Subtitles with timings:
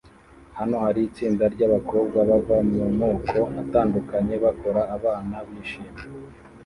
[0.57, 6.05] Hano hari itsinda ryabakobwa bava mumoko atandukanye bakora abana bishimye